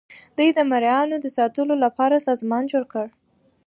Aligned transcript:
دوی 0.37 0.49
د 0.57 0.59
مرئیانو 0.71 1.17
د 1.21 1.27
ساتلو 1.37 1.75
لپاره 1.85 2.23
سازمان 2.27 2.63
جوړ 2.71 2.83
کړ. 2.93 3.05